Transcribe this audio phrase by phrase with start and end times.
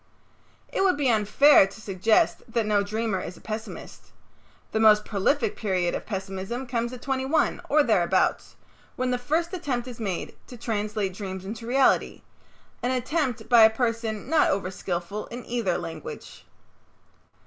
[0.73, 4.07] It would be unfair to suggest that no dreamer is a pessimist.
[4.71, 8.55] The most prolific period of pessimism comes at twenty one, or thereabouts,
[8.95, 12.23] when the first attempt is made to translate dreams into reality,
[12.81, 16.47] an attempt by a person not over skillful in either language.